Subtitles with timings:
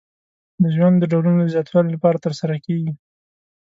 [0.61, 2.91] د ژوند د ډولونو د زیاتوالي لپاره ترسره کیږي.